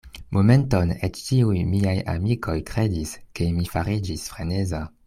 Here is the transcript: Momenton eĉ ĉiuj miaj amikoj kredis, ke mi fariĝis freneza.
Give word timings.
Momenton 0.35 0.93
eĉ 1.07 1.19
ĉiuj 1.27 1.61
miaj 1.75 1.95
amikoj 2.15 2.57
kredis, 2.73 3.13
ke 3.41 3.53
mi 3.61 3.71
fariĝis 3.77 4.27
freneza. 4.35 4.85